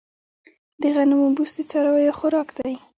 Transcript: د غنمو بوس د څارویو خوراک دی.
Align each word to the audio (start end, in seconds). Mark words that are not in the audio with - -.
د 0.81 0.83
غنمو 0.95 1.27
بوس 1.35 1.51
د 1.57 1.59
څارویو 1.71 2.17
خوراک 2.19 2.49
دی. 2.57 2.73